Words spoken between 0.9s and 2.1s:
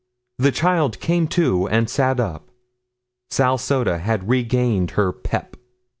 came to and